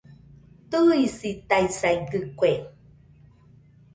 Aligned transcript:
Tɨisitaisaidɨkue 0.69 2.51